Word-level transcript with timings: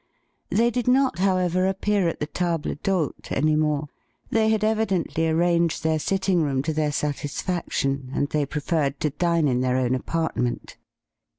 They 0.49 0.71
did 0.71 0.87
not, 0.87 1.19
however, 1.19 1.67
appear 1.67 2.07
at 2.07 2.19
the 2.19 2.25
table 2.25 2.73
CLELIA 2.73 2.75
VINE 2.75 2.83
49 2.83 3.05
d''h6te 3.31 3.37
any 3.37 3.55
more. 3.55 3.87
They 4.31 4.49
had 4.49 4.63
evidently 4.63 5.29
arranged 5.29 5.83
their 5.83 5.99
sitting 5.99 6.41
room 6.41 6.63
to 6.63 6.73
their 6.73 6.91
satisfaction, 6.91 8.09
and 8.11 8.27
they 8.27 8.47
preferred 8.47 8.99
to 9.01 9.11
dine 9.11 9.47
in 9.47 9.61
their 9.61 9.77
own 9.77 9.93
apartment. 9.93 10.75